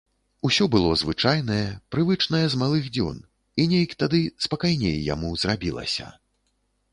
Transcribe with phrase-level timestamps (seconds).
[0.47, 1.65] Усё было звычайнае,
[1.95, 3.19] прывычнае з малых дзён,
[3.65, 6.09] і нейк тады спакайней яму зрабілася.